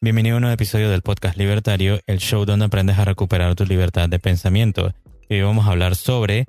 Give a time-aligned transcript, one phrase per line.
[0.00, 3.64] Bienvenido a un nuevo episodio del podcast Libertario, el show donde aprendes a recuperar tu
[3.64, 4.92] libertad de pensamiento.
[5.30, 6.46] Hoy vamos a hablar sobre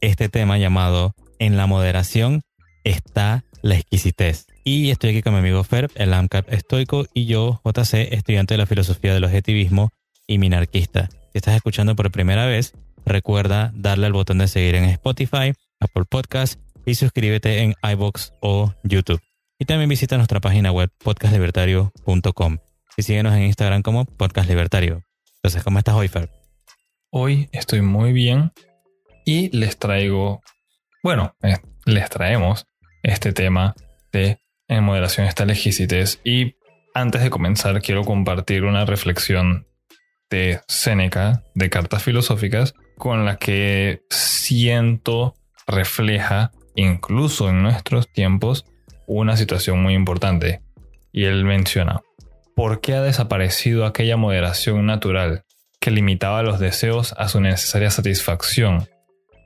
[0.00, 2.42] este tema llamado En la moderación
[2.84, 4.46] está la exquisitez.
[4.64, 8.58] Y estoy aquí con mi amigo Ferb, el AMCAP estoico, y yo, JC, estudiante de
[8.58, 9.90] la filosofía del objetivismo
[10.26, 11.08] y minarquista.
[11.32, 12.74] Si estás escuchando por primera vez,
[13.06, 18.74] recuerda darle al botón de seguir en Spotify, Apple Podcast y suscríbete en iBox o
[18.84, 19.20] YouTube.
[19.58, 22.58] Y también visita nuestra página web podcastlibertario.com
[22.96, 25.02] y síguenos en Instagram como Podcast Libertario.
[25.36, 26.28] Entonces, ¿cómo estás hoy, Fer?
[27.10, 28.50] Hoy estoy muy bien
[29.24, 30.42] y les traigo,
[31.04, 32.66] bueno, eh, les traemos
[33.04, 33.76] este tema
[34.12, 35.46] de en moderación está
[36.24, 36.56] y
[36.92, 39.68] antes de comenzar quiero compartir una reflexión
[40.30, 45.34] de Séneca de cartas filosóficas con la que siento
[45.66, 48.64] refleja incluso en nuestros tiempos
[49.06, 50.62] una situación muy importante
[51.12, 52.02] y él menciona
[52.54, 55.44] ¿Por qué ha desaparecido aquella moderación natural
[55.80, 58.88] que limitaba los deseos a su necesaria satisfacción?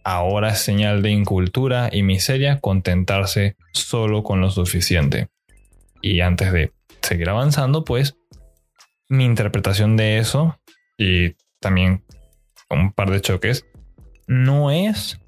[0.05, 5.29] Ahora es señal de incultura y miseria contentarse solo con lo suficiente.
[6.03, 8.15] Y antes de seguir avanzando, pues
[9.09, 10.59] mi interpretación de eso
[10.99, 12.05] y también
[12.69, 13.65] un par de choques,
[14.27, 15.19] no es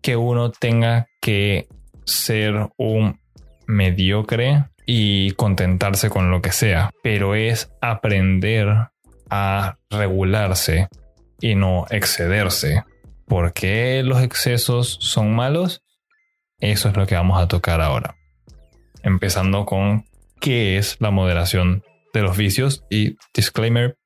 [0.00, 1.66] que uno tenga que
[2.04, 3.18] ser un
[3.66, 8.88] mediocre y contentarse con lo que sea, pero es aprender
[9.28, 10.88] a regularse
[11.40, 12.84] y no excederse.
[13.26, 15.82] ¿Por qué los excesos son malos?
[16.60, 18.16] Eso es lo que vamos a tocar ahora.
[19.02, 20.04] Empezando con
[20.40, 21.82] qué es la moderación
[22.14, 23.96] de los vicios y disclaimer,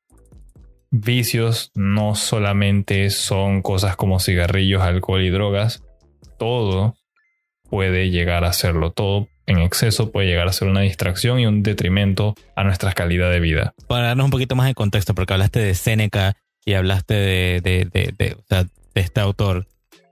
[0.91, 5.83] vicios no solamente son cosas como cigarrillos, alcohol y drogas,
[6.39, 6.97] todo
[7.69, 11.63] puede llegar a serlo, todo en exceso puede llegar a ser una distracción y un
[11.63, 13.75] detrimento a nuestra calidad de vida.
[13.89, 18.37] Para darnos un poquito más de contexto, porque hablaste de Seneca y hablaste de, de,
[18.95, 19.67] este autor,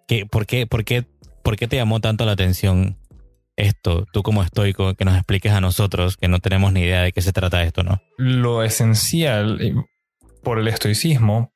[0.08, 1.04] ¿qué, por, qué, por, qué,
[1.42, 2.96] ¿por qué te llamó tanto la atención
[3.56, 7.12] esto, tú como estoico, que nos expliques a nosotros que no tenemos ni idea de
[7.12, 8.00] qué se trata esto, ¿no?
[8.16, 9.74] Lo esencial, eh,
[10.42, 11.52] por el estoicismo,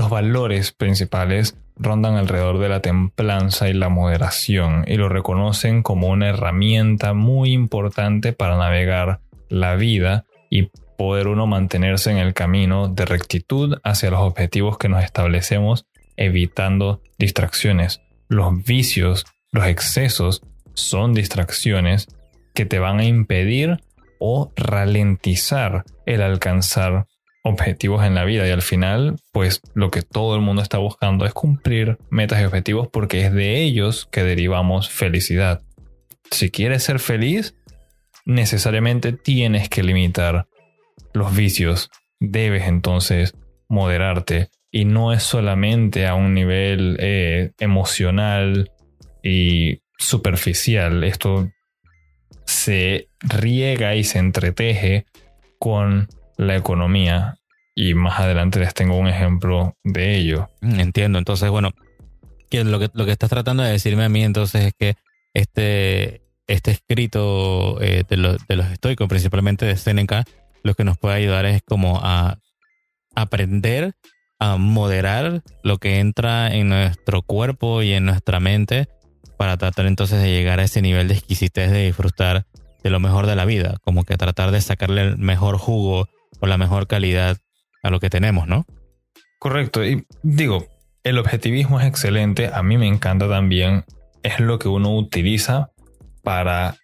[0.00, 6.08] los valores principales rondan alrededor de la templanza y la moderación y lo reconocen como
[6.08, 12.88] una herramienta muy importante para navegar la vida y poder uno mantenerse en el camino
[12.88, 15.84] de rectitud hacia los objetivos que nos establecemos,
[16.16, 18.00] evitando distracciones.
[18.26, 20.40] Los vicios, los excesos
[20.72, 22.08] son distracciones
[22.54, 23.82] que te van a impedir
[24.18, 27.06] o ralentizar el alcanzar
[27.42, 28.46] objetivos en la vida.
[28.46, 32.44] Y al final pues lo que todo el mundo está buscando es cumplir metas y
[32.44, 35.62] objetivos porque es de ellos que derivamos felicidad.
[36.30, 37.56] Si quieres ser feliz,
[38.24, 40.46] necesariamente tienes que limitar
[41.12, 41.90] los vicios,
[42.20, 43.34] debes entonces
[43.68, 44.48] moderarte.
[44.72, 48.70] Y no es solamente a un nivel eh, emocional
[49.20, 51.50] y superficial, esto
[52.46, 55.06] se riega y se entreteje
[55.58, 56.08] con
[56.40, 57.38] la economía
[57.74, 60.48] y más adelante les tengo un ejemplo de ello.
[60.60, 61.70] Mm, entiendo, entonces bueno,
[62.50, 64.94] lo que, lo que estás tratando de decirme a mí entonces es que
[65.34, 70.24] este, este escrito eh, de, de los estoicos, principalmente de Seneca,
[70.62, 72.38] lo que nos puede ayudar es como a
[73.14, 73.94] aprender
[74.38, 78.88] a moderar lo que entra en nuestro cuerpo y en nuestra mente
[79.36, 82.46] para tratar entonces de llegar a ese nivel de exquisitez de disfrutar
[82.82, 86.08] de lo mejor de la vida, como que tratar de sacarle el mejor jugo
[86.40, 87.38] o la mejor calidad
[87.82, 88.66] a lo que tenemos, ¿no?
[89.38, 90.66] Correcto, y digo,
[91.02, 93.84] el objetivismo es excelente, a mí me encanta también,
[94.22, 95.70] es lo que uno utiliza
[96.22, 96.76] para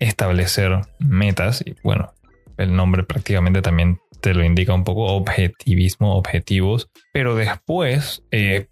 [0.00, 2.14] establecer metas, y bueno,
[2.56, 8.68] el nombre prácticamente también te lo indica un poco, objetivismo, objetivos, pero después eh,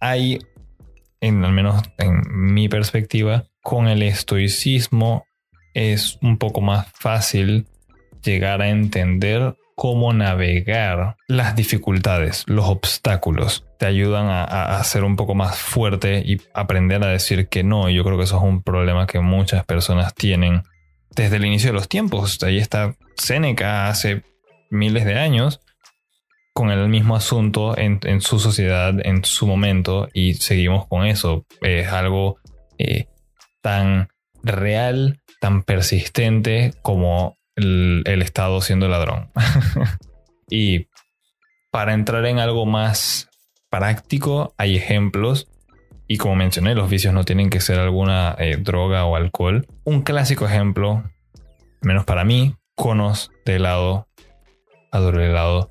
[0.00, 0.38] hay,
[1.20, 2.22] en, al menos en
[2.54, 5.24] mi perspectiva, con el estoicismo
[5.74, 7.66] es un poco más fácil
[8.22, 13.64] llegar a entender cómo navegar las dificultades, los obstáculos.
[13.78, 17.90] Te ayudan a, ser un poco más fuerte y aprender a decir que no.
[17.90, 20.62] Yo creo que eso es un problema que muchas personas tienen
[21.10, 22.42] desde el inicio de los tiempos.
[22.42, 24.22] Ahí está Seneca hace
[24.70, 25.60] miles de años
[26.54, 31.46] con el mismo asunto en, su sociedad en su momento y seguimos con eso.
[31.60, 32.36] Es algo
[32.78, 33.06] eh,
[33.62, 34.08] tan
[34.42, 39.30] real, tan persistente como el, Estado siendo ladrón.
[40.50, 40.86] y
[41.70, 43.28] para entrar en algo más
[43.70, 45.48] práctico, hay ejemplos.
[46.06, 49.66] Y como mencioné, los vicios no tienen que ser alguna eh, droga o alcohol.
[49.84, 51.04] Un clásico ejemplo
[51.82, 54.08] menos para mí, conos de helado.
[54.90, 55.70] Adoro el helado.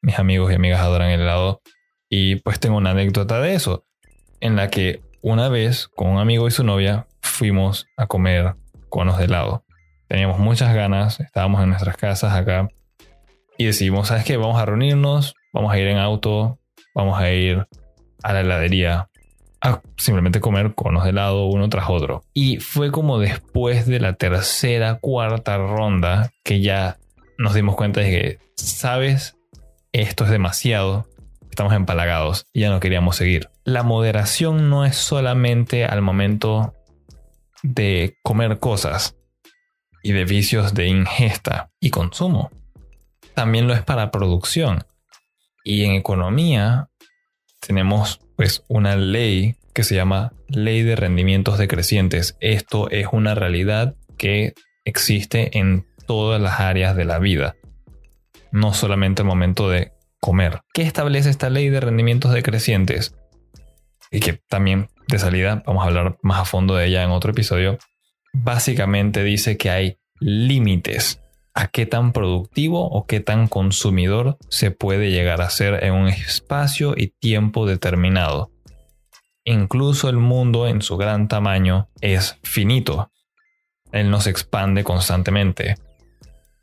[0.00, 1.60] Mis amigos y amigas adoran el helado.
[2.08, 3.86] Y pues tengo una anécdota de eso,
[4.40, 8.54] en la que una vez con un amigo y su novia fuimos a comer
[8.88, 9.64] conos de helado.
[10.12, 12.68] Teníamos muchas ganas, estábamos en nuestras casas acá
[13.56, 14.36] y decidimos, ¿sabes qué?
[14.36, 16.58] Vamos a reunirnos, vamos a ir en auto,
[16.94, 17.66] vamos a ir
[18.22, 19.08] a la heladería
[19.62, 22.24] a simplemente comer conos de helado uno tras otro.
[22.34, 26.98] Y fue como después de la tercera, cuarta ronda que ya
[27.38, 29.38] nos dimos cuenta de que, sabes,
[29.92, 31.06] esto es demasiado,
[31.48, 33.48] estamos empalagados y ya no queríamos seguir.
[33.64, 36.74] La moderación no es solamente al momento
[37.62, 39.16] de comer cosas
[40.02, 42.50] y de vicios de ingesta y consumo.
[43.34, 44.84] También lo es para producción.
[45.64, 46.88] Y en economía
[47.60, 52.36] tenemos pues una ley que se llama Ley de Rendimientos Decrecientes.
[52.40, 54.54] Esto es una realidad que
[54.84, 57.56] existe en todas las áreas de la vida,
[58.50, 60.60] no solamente el momento de comer.
[60.74, 63.14] ¿Qué establece esta ley de rendimientos decrecientes?
[64.10, 67.30] Y que también de salida vamos a hablar más a fondo de ella en otro
[67.30, 67.78] episodio.
[68.32, 71.20] Básicamente dice que hay límites
[71.54, 76.08] a qué tan productivo o qué tan consumidor se puede llegar a ser en un
[76.08, 78.50] espacio y tiempo determinado.
[79.44, 83.10] Incluso el mundo en su gran tamaño es finito.
[83.90, 85.76] Él no se expande constantemente.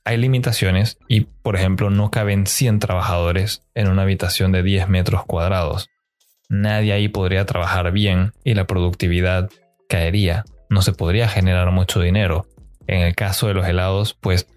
[0.05, 5.25] Hay limitaciones y, por ejemplo, no caben 100 trabajadores en una habitación de 10 metros
[5.25, 5.87] cuadrados.
[6.47, 9.51] Nadie ahí podría trabajar bien y la productividad
[9.87, 10.45] caería.
[10.69, 12.47] No se podría generar mucho dinero.
[12.87, 14.47] En el caso de los helados, pues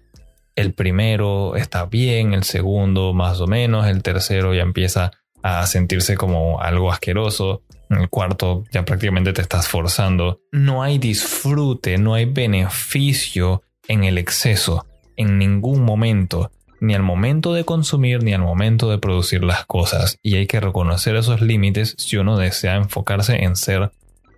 [0.55, 5.11] el primero está bien, el segundo más o menos, el tercero ya empieza
[5.41, 10.39] a sentirse como algo asqueroso, el cuarto ya prácticamente te estás forzando.
[10.51, 14.85] No hay disfrute, no hay beneficio en el exceso,
[15.17, 20.17] en ningún momento, ni al momento de consumir ni al momento de producir las cosas.
[20.21, 23.91] Y hay que reconocer esos límites si uno desea enfocarse en ser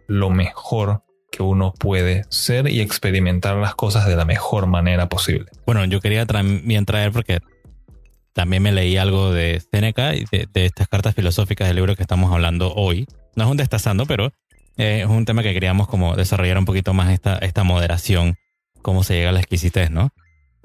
[0.08, 1.04] lo mejor
[1.36, 5.46] que uno puede ser y experimentar las cosas de la mejor manera posible.
[5.66, 7.40] Bueno, yo quería también traer porque
[8.34, 12.32] también me leí algo de Seneca y de, estas cartas filosóficas del libro que estamos
[12.32, 13.06] hablando hoy.
[13.36, 14.32] No es un destazando, pero
[14.78, 18.36] eh, es un tema que queríamos como desarrollar un poquito más esta, esta moderación,
[18.82, 20.12] cómo se llega a la exquisitez, ¿no?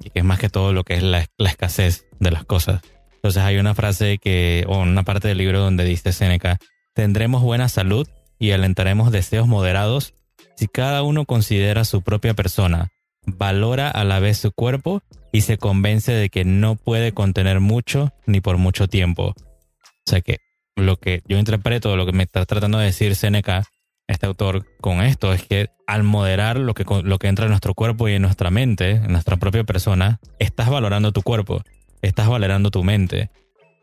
[0.01, 2.81] Y que es más que todo lo que es la, la escasez de las cosas.
[3.15, 6.57] Entonces hay una frase que, o una parte del libro donde dice Seneca,
[6.93, 8.07] tendremos buena salud
[8.39, 10.13] y alentaremos deseos moderados
[10.61, 12.91] si cada uno considera su propia persona,
[13.25, 18.13] valora a la vez su cuerpo y se convence de que no puede contener mucho
[18.27, 19.29] ni por mucho tiempo.
[19.29, 20.37] O sea que
[20.75, 23.63] lo que yo interpreto, lo que me está tratando de decir Seneca,
[24.07, 27.73] este autor, con esto es que al moderar lo que, lo que entra en nuestro
[27.73, 31.63] cuerpo y en nuestra mente, en nuestra propia persona, estás valorando tu cuerpo,
[32.03, 33.31] estás valorando tu mente.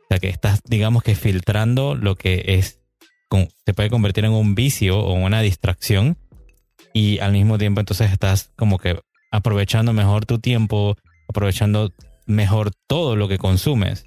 [0.05, 2.79] O sea que estás, digamos que filtrando lo que es,
[3.67, 6.17] se puede convertir en un vicio o una distracción
[6.93, 8.99] y al mismo tiempo entonces estás como que
[9.31, 10.97] aprovechando mejor tu tiempo,
[11.29, 11.93] aprovechando
[12.27, 14.07] mejor todo lo que consumes.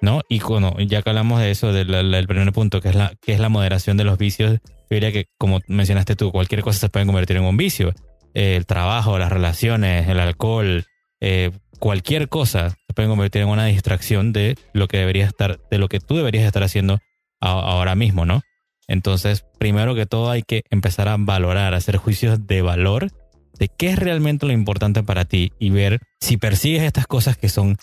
[0.00, 0.20] ¿No?
[0.28, 3.40] Y bueno, ya que hablamos de eso, del, primer punto, que es, la, que es
[3.40, 7.04] la moderación de los vicios, yo diría que, como mencionaste tú, cualquier cosa se puede
[7.04, 7.92] convertir en un vicio.
[8.32, 10.86] el trabajo, las relaciones, el alcohol,
[11.20, 15.78] eh, cualquier cosa se puede convertir en una distracción de lo que debería estar, de
[15.78, 17.00] lo que tú deberías estar haciendo
[17.40, 18.42] ahora mismo, ¿no?
[18.88, 23.12] Entonces, primero que todo hay que empezar a valorar, hacer juicios de valor
[23.58, 27.48] de qué es realmente lo importante para ti y ver si persigues estas cosas que
[27.48, 27.76] son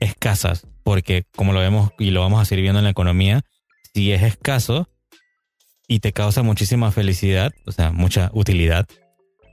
[0.00, 3.42] escasas, porque como lo vemos y lo vamos a seguir viendo en la economía,
[3.94, 4.88] si es escaso
[5.88, 8.86] y te causa muchísima felicidad, o sea, mucha utilidad,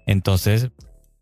[0.06, 0.70] entonces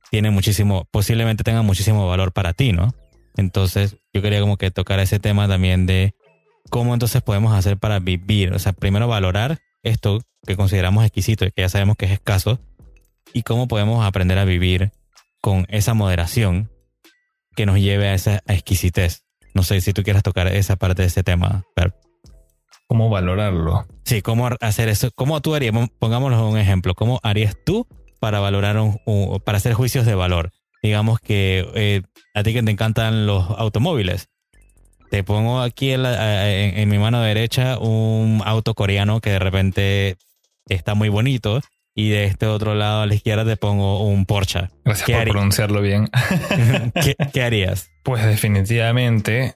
[0.10, 2.94] tiene muchísimo, posiblemente tenga muchísimo valor para ti, ¿no?
[3.38, 6.16] Entonces, yo quería como que tocar ese tema también de
[6.70, 11.52] cómo entonces podemos hacer para vivir, o sea, primero valorar esto que consideramos exquisito y
[11.52, 12.60] que ya sabemos que es escaso,
[13.34, 14.92] y cómo podemos aprender a vivir
[15.42, 16.72] con esa moderación
[17.56, 19.24] que nos lleve a esa exquisitez.
[19.54, 21.66] No sé si tú quieres tocar esa parte de ese tema,
[22.88, 23.86] ¿Cómo valorarlo?
[24.04, 25.12] Sí, cómo hacer eso.
[25.14, 25.76] ¿Cómo tú harías?
[26.00, 26.96] Pongámoslo un ejemplo.
[26.96, 27.86] ¿Cómo harías tú
[28.20, 29.00] para valorar un,
[29.46, 30.50] para hacer juicios de valor?
[30.82, 32.02] Digamos que eh,
[32.34, 34.30] a ti que te encantan los automóviles,
[35.10, 40.18] te pongo aquí en, mi mano derecha un auto coreano que de repente
[40.68, 41.62] está muy bonito
[41.96, 44.70] y de este otro lado a la izquierda te pongo un Porsche.
[44.86, 46.10] Gracias por pronunciarlo bien.
[47.34, 47.90] ¿Qué, harías?
[48.04, 49.56] Pues definitivamente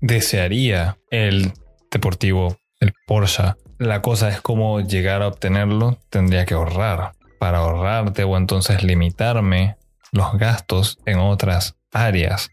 [0.00, 1.52] desearía el
[1.90, 3.54] deportivo, el Porsche.
[3.78, 7.12] La cosa es cómo llegar a obtenerlo, tendría que ahorrar.
[7.40, 9.76] Para ahorrar debo entonces limitarme
[10.12, 12.50] los gastos en otras áreas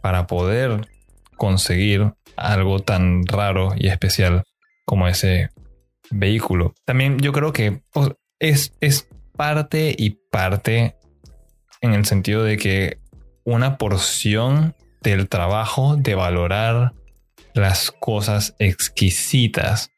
[0.00, 0.86] para poder
[1.38, 4.44] conseguir algo tan raro y especial
[4.84, 5.48] como ese
[6.10, 6.74] vehículo.
[6.84, 7.80] También yo creo que
[8.38, 10.96] es, es parte y parte
[11.80, 12.98] en el sentido de que
[13.44, 16.92] una porción del trabajo de valorar
[17.54, 19.90] las cosas exquisitas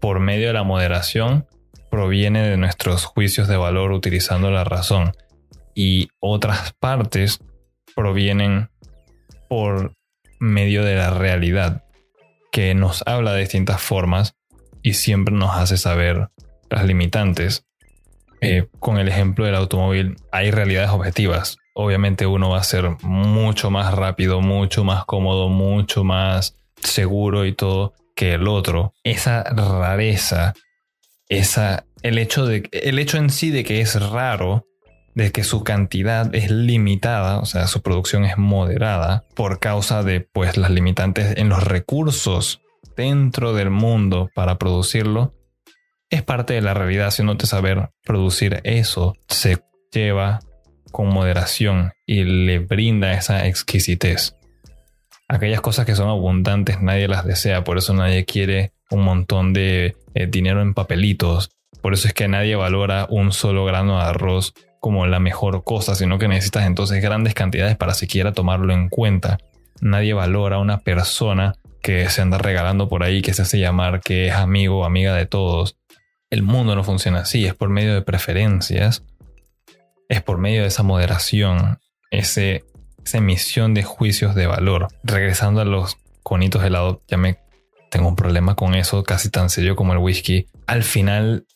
[0.00, 1.46] por medio de la moderación
[1.90, 5.12] proviene de nuestros juicios de valor utilizando la razón
[5.74, 7.40] y otras partes
[7.94, 8.70] provienen
[9.48, 9.94] por
[10.38, 11.84] medio de la realidad
[12.52, 14.36] que nos habla de distintas formas
[14.82, 16.28] y siempre nos hace saber
[16.70, 17.66] las limitantes.
[18.40, 21.56] Eh, con el ejemplo del automóvil hay realidades objetivas.
[21.74, 27.52] Obviamente uno va a ser mucho más rápido, mucho más cómodo, mucho más seguro y
[27.52, 28.94] todo que el otro.
[29.02, 30.54] Esa rareza,
[31.28, 34.66] esa, el hecho de, el hecho en sí de que es raro,
[35.14, 40.20] de que su cantidad es limitada, o sea, su producción es moderada, por causa de
[40.20, 42.60] pues las limitantes en los recursos
[42.96, 45.34] dentro del mundo para producirlo,
[46.10, 49.58] es parte de la realidad, haciéndote saber producir eso se
[49.92, 50.40] lleva
[50.92, 54.36] con moderación y le brinda esa exquisitez.
[55.28, 59.96] Aquellas cosas que son abundantes nadie las desea, por eso nadie quiere un montón de
[60.14, 61.50] eh, dinero en papelitos,
[61.82, 65.94] por eso es que nadie valora un solo grano de arroz como la mejor cosa,
[65.94, 69.38] sino que necesitas entonces grandes cantidades para siquiera tomarlo en cuenta.
[69.80, 74.02] Nadie valora a una persona que se anda regalando por ahí, que se hace llamar
[74.02, 75.78] que es amigo o amiga de todos.
[76.28, 79.02] El mundo no funciona así, es por medio de preferencias,
[80.10, 81.78] es por medio de esa moderación,
[82.10, 82.62] ese
[83.02, 84.88] esa emisión de juicios de valor.
[85.02, 87.38] Regresando a los conitos de helado, ya me
[87.90, 90.46] tengo un problema con eso, casi tan serio como el whisky.
[90.66, 91.46] Al final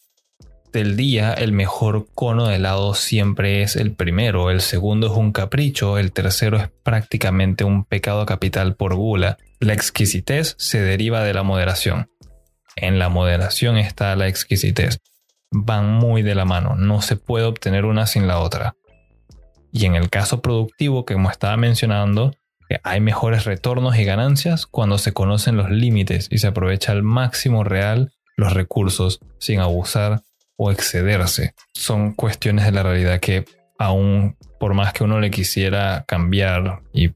[0.72, 5.32] del día, el mejor cono de helado siempre es el primero, el segundo es un
[5.32, 9.38] capricho, el tercero es prácticamente un pecado capital por gula.
[9.60, 12.10] La exquisitez se deriva de la moderación.
[12.76, 14.98] En la moderación está la exquisitez.
[15.50, 18.74] Van muy de la mano, no se puede obtener una sin la otra.
[19.72, 22.32] Y en el caso productivo que como estaba mencionando,
[22.82, 27.64] hay mejores retornos y ganancias cuando se conocen los límites y se aprovecha al máximo
[27.64, 30.22] real los recursos sin abusar
[30.58, 31.54] o excederse.
[31.72, 33.46] Son cuestiones de la realidad que
[33.78, 37.12] aún por más que uno le quisiera cambiar y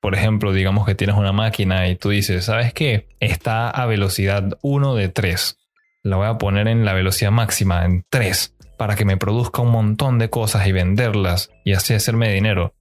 [0.00, 3.08] por ejemplo, digamos que tienes una máquina y tú dices, ¿sabes qué?
[3.18, 5.58] Está a velocidad 1 de 3.
[6.04, 9.70] La voy a poner en la velocidad máxima, en 3 para que me produzca un
[9.70, 12.74] montón de cosas y venderlas y así hacerme dinero,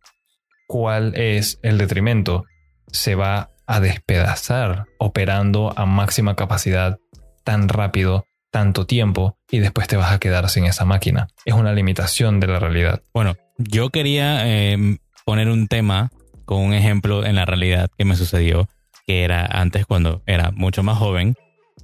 [0.68, 2.46] ¿cuál es el detrimento?
[2.92, 7.00] Se va a despedazar operando a máxima capacidad
[7.44, 11.28] tan rápido, tanto tiempo y después te vas a quedar sin esa máquina.
[11.44, 13.02] Es una limitación de la realidad.
[13.14, 16.10] Bueno, yo quería em, poner un tema
[16.46, 18.70] con un ejemplo en la realidad que me sucedió,
[19.06, 21.36] que era antes cuando era mucho más joven,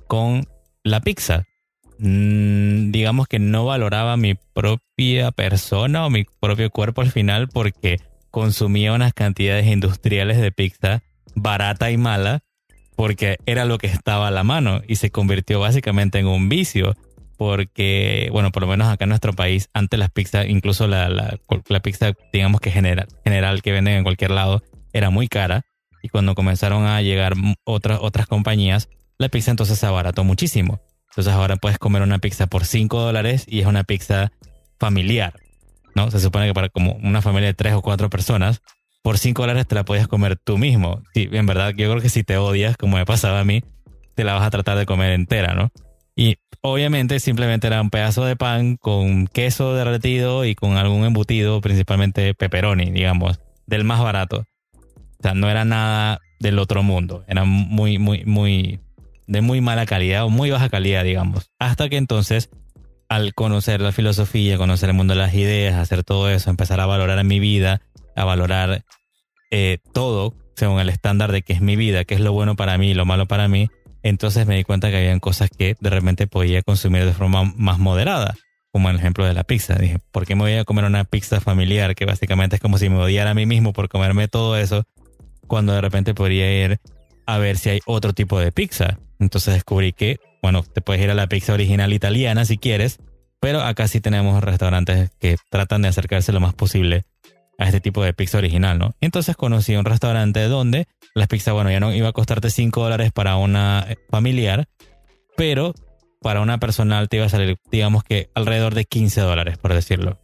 [0.08, 0.48] con
[0.82, 1.44] la pizza.
[2.00, 8.00] Mm, digamos que no valoraba mi propia persona o mi propio cuerpo al final porque
[8.30, 11.04] consumía unas cantidades industriales de pizza
[11.36, 12.44] barata y mala
[13.02, 16.96] porque era lo que estaba a la mano y se convirtió básicamente en un vicio
[17.36, 21.80] porque, bueno, por lo menos acá en nuestro país, antes las pizzas, incluso la, la,
[21.80, 24.62] pizza, digamos que general, general que venden en cualquier lado,
[24.94, 25.64] era muy cara
[26.04, 30.80] y cuando comenzaron a llegar otras, otras compañías, la pizza entonces se abarató muchísimo.
[31.10, 34.32] Entonces ahora puedes comer una pizza por 5 dólares y es una pizza
[34.78, 35.34] familiar,
[35.96, 36.12] ¿no?
[36.12, 38.62] Se supone que para como una familia de 3 o 4 personas,
[39.02, 41.02] por 5 dólares te la puedes comer tú mismo.
[41.14, 43.64] Sí, en verdad, yo creo que si te odias, como me pasaba a mí,
[44.16, 45.72] te la vas a tratar de comer entera, ¿no?
[46.16, 51.62] Y obviamente simplemente era un pedazo de pan con queso derretido y con algún embutido,
[51.62, 54.46] principalmente pepperoni, digamos, del más barato.
[54.74, 57.24] O sea, no era nada del otro mundo.
[57.28, 58.80] Era muy, muy, muy,
[59.28, 61.50] de muy mala calidad o muy baja calidad, digamos.
[61.60, 62.50] Hasta que entonces,
[63.08, 66.86] al conocer la filosofía, conocer el mundo de las ideas, hacer todo eso, empezar a
[66.86, 67.82] valorar mi vida,
[68.16, 68.84] a valorar
[69.52, 72.78] eh, todo según el estándar de qué es mi vida, qué es lo bueno para
[72.78, 73.70] mí y lo malo para mí,
[74.04, 77.80] entonces me di cuenta que había cosas que de repente podía consumir de forma más
[77.80, 78.36] moderada,
[78.72, 79.76] como el ejemplo de la pizza.
[79.76, 82.90] Dije, ¿por qué me voy a comer una pizza familiar que básicamente es como si
[82.90, 84.84] me odiara a mí mismo por comerme todo eso,
[85.48, 86.80] cuando de repente podría ir
[87.26, 89.00] a ver si hay otro tipo de pizza?
[89.20, 93.00] Entonces descubrí que, bueno, te puedes ir a la pizza original italiana si quieres,
[93.40, 97.06] pero acá sí tenemos restaurantes que tratan de acercarse lo más posible
[97.62, 98.96] a este tipo de pizza original, ¿no?
[99.02, 103.12] Entonces conocí un restaurante donde las pizzas, bueno, ya no iba a costarte 5 dólares
[103.12, 104.68] para una eh, familiar,
[105.38, 105.76] pero
[106.22, 110.20] para una personal te iba a salir, digamos que alrededor de 15 dólares, por decirlo.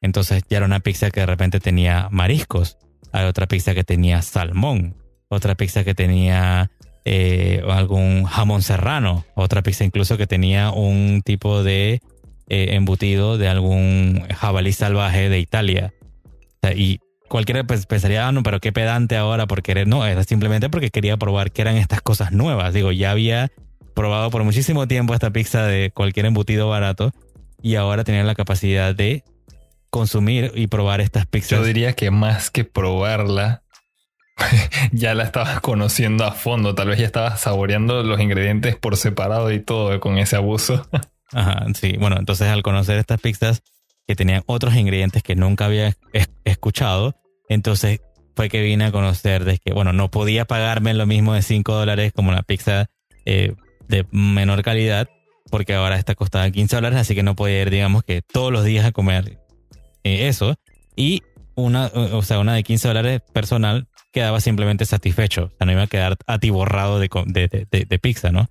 [0.00, 2.78] Entonces ya era una pizza que de repente tenía mariscos.
[3.10, 4.94] Hay otra pizza que tenía salmón.
[5.28, 6.70] Otra pizza que tenía
[7.04, 9.24] eh, algún jamón serrano.
[9.34, 12.00] Otra pizza incluso que tenía un tipo de
[12.48, 15.92] eh, embutido de algún jabalí salvaje de Italia.
[16.74, 19.86] Y cualquiera pues, pensaría, ah, no, pero qué pedante ahora por querer.
[19.86, 22.72] No, era simplemente porque quería probar que eran estas cosas nuevas.
[22.72, 23.50] Digo, ya había
[23.94, 27.12] probado por muchísimo tiempo esta pizza de cualquier embutido barato
[27.62, 29.24] y ahora tenía la capacidad de
[29.90, 31.58] consumir y probar estas pizzas.
[31.58, 33.62] Yo diría que más que probarla,
[34.92, 36.74] ya la estabas conociendo a fondo.
[36.74, 40.86] Tal vez ya estabas saboreando los ingredientes por separado y todo con ese abuso.
[41.32, 41.96] Ajá, sí.
[41.98, 43.62] Bueno, entonces al conocer estas pizzas
[44.06, 45.96] que tenían otros ingredientes que nunca había
[46.44, 47.16] escuchado,
[47.48, 48.00] entonces
[48.34, 51.72] fue que vine a conocer de que, bueno, no podía pagarme lo mismo de 5
[51.72, 52.86] dólares como una pizza
[53.24, 53.54] eh,
[53.88, 55.08] de menor calidad,
[55.50, 58.64] porque ahora esta costaba 15 dólares, así que no podía ir, digamos que todos los
[58.64, 59.38] días a comer
[60.04, 60.54] eh, eso.
[60.96, 61.22] Y
[61.54, 65.44] una, o sea, una de 15 dólares personal quedaba simplemente satisfecho.
[65.44, 67.08] O sea, no iba a quedar atiborrado de,
[67.70, 68.48] de, pizza, ¿no?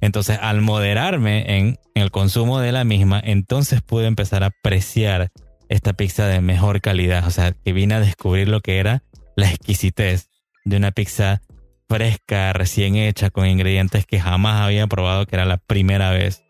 [0.00, 5.30] Entonces, al moderarme en, el consumo de la misma, entonces pude empezar a apreciar
[5.68, 7.26] esta pizza de mejor calidad.
[7.26, 9.02] O sea, que vine a descubrir lo que era
[9.36, 10.28] la exquisitez
[10.64, 11.40] de una pizza
[11.88, 16.42] fresca, recién hecha, con ingredientes que jamás había probado, que era la primera vez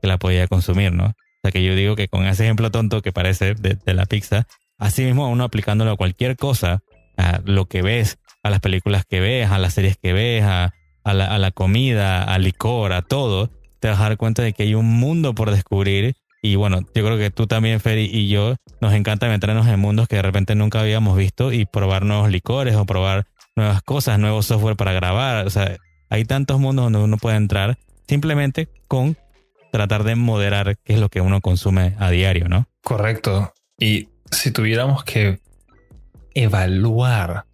[0.00, 1.06] que la podía consumir, ¿no?
[1.06, 4.06] O sea, que yo digo que con ese ejemplo tonto que parece de, de la
[4.06, 4.46] pizza,
[4.78, 6.82] así mismo uno aplicándolo a cualquier cosa,
[7.16, 10.72] a lo que ves, a las películas que ves, a las series que ves, a,
[11.04, 14.52] a, la, a la comida, al licor, a todo, te vas a dar cuenta de
[14.52, 16.16] que hay un mundo por descubrir.
[16.42, 20.08] Y bueno, yo creo que tú también, Ferry, y yo, nos encanta meternos en mundos
[20.08, 24.42] que de repente nunca habíamos visto y probar nuevos licores o probar nuevas cosas, nuevo
[24.42, 25.46] software para grabar.
[25.46, 25.76] O sea,
[26.10, 29.16] hay tantos mundos donde uno puede entrar simplemente con
[29.72, 32.66] tratar de moderar qué es lo que uno consume a diario, ¿no?
[32.82, 33.52] Correcto.
[33.78, 35.40] Y si tuviéramos que
[36.34, 37.46] evaluar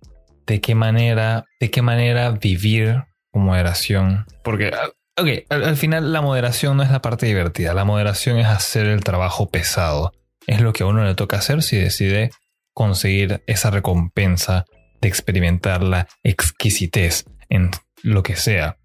[0.47, 4.73] de qué manera, de qué manera vivir moderación, porque
[5.17, 9.05] ok, al, final la moderación no es la parte divertida, la moderación es hacer el
[9.05, 10.13] trabajo pesado,
[10.47, 12.31] es lo que a uno le toca hacer si decide
[12.75, 14.65] conseguir esa recompensa
[15.01, 17.71] de experimentar la exquisitez en
[18.03, 18.77] lo que sea.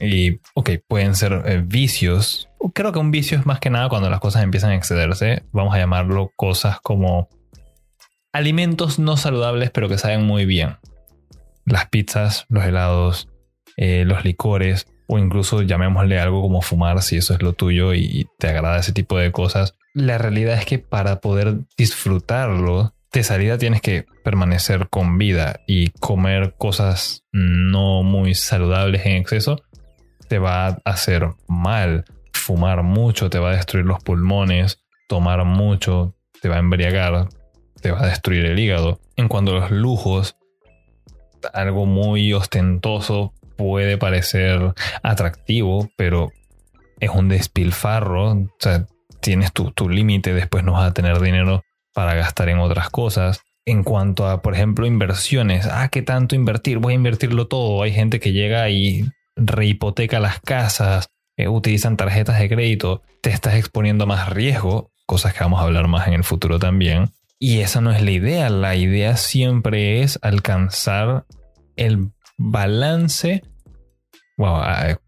[0.00, 2.48] Y, ok, pueden ser eh, vicios.
[2.72, 5.42] Creo que un vicio es más que nada cuando las cosas empiezan a excederse.
[5.52, 7.28] Vamos a llamarlo cosas como
[8.32, 10.76] alimentos no saludables, pero que saben muy bien.
[11.64, 13.28] Las pizzas, los helados,
[13.78, 18.28] eh, los licores, o incluso llamémosle algo como fumar, si eso es lo tuyo y
[18.38, 19.74] te agrada ese tipo de cosas.
[19.94, 25.88] La realidad es que para poder disfrutarlo, de salida tienes que permanecer con vida y
[25.92, 29.62] comer cosas no muy saludables en exceso
[30.28, 32.04] te va a hacer mal.
[32.32, 37.28] Fumar mucho te va a destruir los pulmones, tomar mucho te va a embriagar,
[37.80, 39.00] te va a destruir el hígado.
[39.16, 40.36] En cuanto a los lujos,
[41.52, 46.32] algo muy ostentoso puede parecer atractivo, pero
[47.00, 48.30] es un despilfarro.
[48.32, 48.86] O sea,
[49.20, 53.42] tienes tu, tu límite, después no vas a tener dinero para gastar en otras cosas.
[53.66, 56.78] En cuanto a, por ejemplo, inversiones, ah, ¿qué tanto invertir?
[56.78, 57.82] Voy a invertirlo todo.
[57.82, 59.04] Hay gente que llega y
[59.36, 65.40] rehipoteca las casas, eh, utilizan tarjetas de crédito, te estás exponiendo más riesgo, cosas que
[65.40, 67.10] vamos a hablar más en el futuro también.
[67.38, 71.26] Y esa no es la idea, la idea siempre es alcanzar
[71.76, 73.42] el balance
[74.38, 74.62] Wow,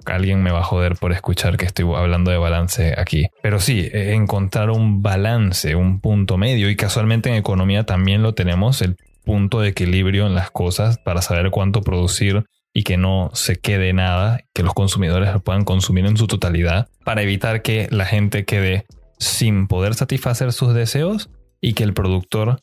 [0.06, 3.28] alguien me va a joder por escuchar que estoy hablando de balance aquí.
[3.42, 6.68] Pero sí, e, encontrar un balance, un punto medio.
[6.68, 11.22] Y casualmente en economía también lo tenemos, el punto de equilibrio en las cosas para
[11.22, 16.06] saber cuánto producir y que no se quede nada, que los consumidores lo puedan consumir
[16.06, 18.84] en su totalidad, para evitar que la gente quede
[19.18, 22.62] sin poder satisfacer sus deseos y que el productor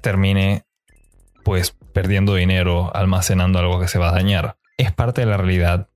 [0.00, 0.62] termine
[1.44, 4.56] pues perdiendo dinero almacenando algo que se va a dañar.
[4.78, 5.88] Es parte de la realidad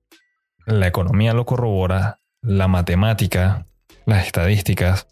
[0.65, 3.67] la economía lo corrobora, la matemática,
[4.05, 5.07] las estadísticas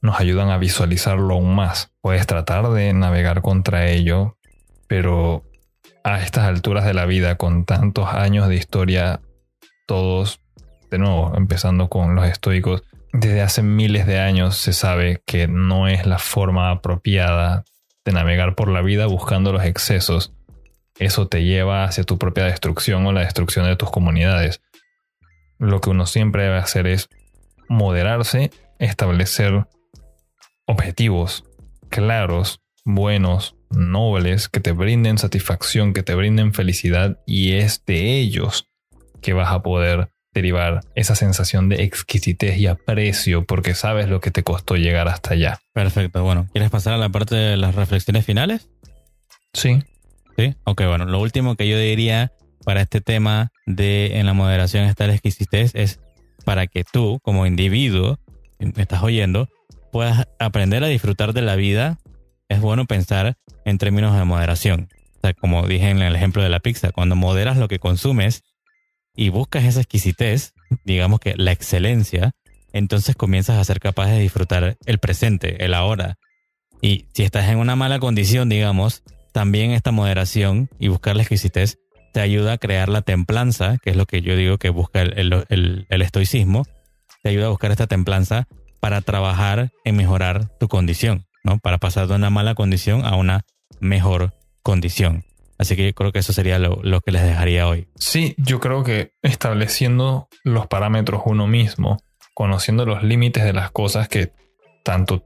[0.00, 1.92] nos ayudan a visualizarlo aún más.
[2.00, 4.36] Puedes tratar de navegar contra ello,
[4.88, 5.44] pero
[6.04, 9.20] a estas alturas de la vida, con tantos años de historia,
[9.86, 10.40] todos,
[10.90, 15.86] de nuevo, empezando con los estoicos, desde hace miles de años se sabe que no
[15.86, 17.64] es la forma apropiada
[18.04, 20.32] de navegar por la vida buscando los excesos.
[20.98, 24.62] Eso te lleva hacia tu propia destrucción o la destrucción de tus comunidades
[25.62, 27.08] lo que uno siempre debe hacer es
[27.68, 29.66] moderarse, establecer
[30.66, 31.44] objetivos
[31.88, 38.68] claros, buenos, nobles, que te brinden satisfacción, que te brinden felicidad y es de ellos
[39.20, 44.32] que vas a poder derivar esa sensación de exquisitez y aprecio porque sabes lo que
[44.32, 45.60] te costó llegar hasta allá.
[45.72, 48.68] Perfecto, bueno, ¿quieres pasar a la parte de las reflexiones finales?
[49.52, 49.78] Sí.
[50.36, 52.32] Sí, ok, bueno, lo último que yo diría
[52.64, 56.00] para este tema de en la moderación está la exquisitez es
[56.44, 58.18] para que tú como individuo,
[58.58, 59.48] me estás oyendo,
[59.90, 61.98] puedas aprender a disfrutar de la vida,
[62.48, 64.88] es bueno pensar en términos de moderación.
[65.16, 68.42] O sea, como dije en el ejemplo de la pizza, cuando moderas lo que consumes
[69.14, 72.32] y buscas esa exquisitez, digamos que la excelencia,
[72.72, 76.16] entonces comienzas a ser capaz de disfrutar el presente, el ahora.
[76.80, 81.78] Y si estás en una mala condición, digamos, también esta moderación y buscar la exquisitez
[82.12, 85.86] te ayuda a crear la templanza, que es lo que yo digo que busca el,
[85.88, 86.64] estoicismo,
[87.22, 88.46] te ayuda a buscar esta templanza
[88.80, 91.58] para trabajar en mejorar tu condición, ¿no?
[91.58, 93.44] Para pasar de una mala condición a una
[93.80, 95.24] mejor condición.
[95.58, 97.88] Así que yo creo que eso sería lo, lo, que les dejaría hoy.
[97.96, 101.98] Sí, yo creo que estableciendo los parámetros uno mismo,
[102.34, 104.32] conociendo los límites de las cosas que
[104.82, 105.24] tanto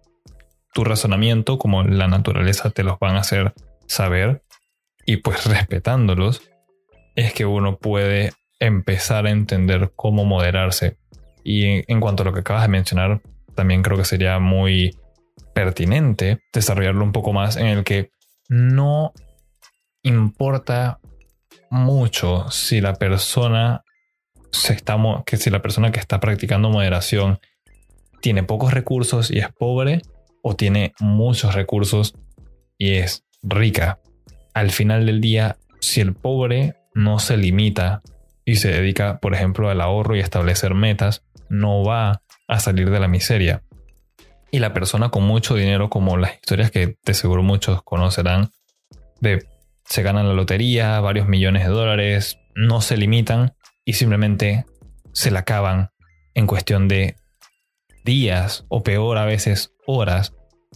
[0.75, 3.55] tu razonamiento como la naturaleza te los van a hacer
[3.87, 4.42] saber
[5.07, 6.42] y pues respetándolos,
[7.16, 10.98] es que uno puede empezar a entender cómo moderarse.
[11.42, 13.20] Y en, cuanto a lo que acabas de mencionar,
[13.55, 14.96] también creo que sería muy
[15.55, 18.11] pertinente desarrollarlo un poco más en el que
[18.48, 19.12] no
[20.02, 20.98] importa
[21.70, 23.83] mucho si la persona
[24.52, 27.40] se está que si la persona que está practicando moderación
[28.20, 30.02] tiene pocos recursos y es pobre
[30.42, 32.14] o tiene muchos recursos
[32.79, 34.00] y es rica.
[34.55, 38.02] Al final del día, si el pobre no se limita
[38.44, 42.98] y se dedica, por ejemplo, al ahorro y establecer metas, no va a salir de
[42.98, 43.62] la miseria.
[44.50, 48.50] Y la persona con mucho dinero, como las historias que de seguro muchos conocerán,
[49.20, 49.46] de
[49.85, 53.54] se ganan la lotería, varios millones de dólares, no se limitan
[53.85, 54.64] y simplemente
[55.12, 55.90] se la acaban
[56.35, 57.16] en cuestión de
[58.04, 60.32] días o peor a veces horas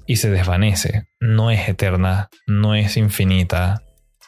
[0.06, 1.08] y se desvanece.
[1.18, 3.82] No es eterna, no es infinita,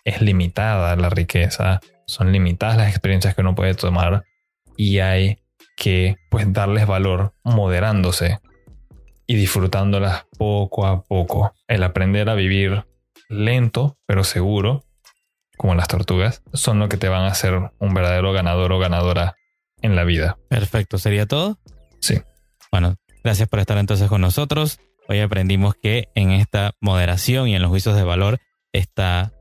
[0.05, 4.25] es limitada la riqueza, son limitadas las experiencias que uno puede tomar
[4.77, 5.39] y hay
[5.77, 8.41] que pues darles valor moderándose
[9.27, 11.55] y disfrutándolas poco a poco.
[11.69, 12.85] El aprender a vivir
[13.29, 14.85] lento pero seguro,
[15.57, 19.37] como las tortugas, son lo que te van a hacer un verdadero ganador o ganadora
[19.81, 20.39] en la vida.
[20.49, 21.59] Perfecto, ¿sería todo?
[22.01, 22.21] Sí.
[22.71, 24.81] Bueno, gracias por estar entonces con nosotros.
[25.09, 28.39] Hoy aprendimos que en esta moderación y en los juicios de valor
[28.73, 29.33] está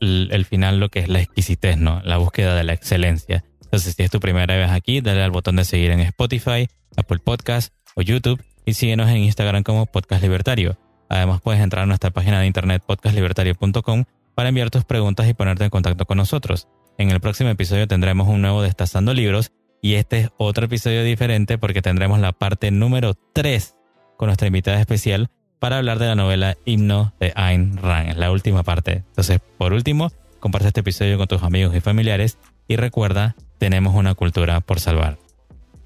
[0.00, 2.00] el final lo que es la exquisitez, ¿no?
[2.04, 3.44] La búsqueda de la excelencia.
[3.62, 7.18] Entonces, si es tu primera vez aquí, dale al botón de seguir en Spotify, Apple
[7.18, 10.78] Podcast o YouTube y síguenos en Instagram como Podcast Libertario.
[11.08, 14.04] Además, puedes entrar a nuestra página de internet podcastlibertario.com
[14.34, 16.68] para enviar tus preguntas y ponerte en contacto con nosotros.
[16.98, 21.58] En el próximo episodio tendremos un nuevo Destazando Libros y este es otro episodio diferente
[21.58, 23.74] porque tendremos la parte número 3
[24.16, 28.16] con nuestra invitada especial para hablar de la novela Himno de Ayn Rand.
[28.16, 29.04] La última parte.
[29.08, 32.38] Entonces, por último, comparte este episodio con tus amigos y familiares
[32.68, 35.18] y recuerda, tenemos una cultura por salvar.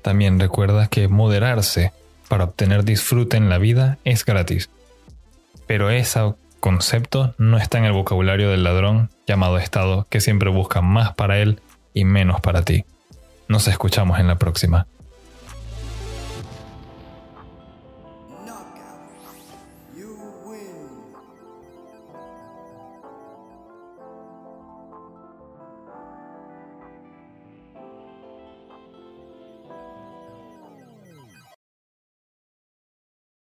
[0.02, 1.92] También recuerda que moderarse
[2.28, 4.70] para obtener disfrute en la vida es gratis.
[5.66, 10.80] Pero ese concepto no está en el vocabulario del ladrón llamado Estado que siempre busca
[10.80, 11.61] más para él
[11.94, 12.85] y menos para ti.
[13.48, 14.87] Nos escuchamos en la próxima.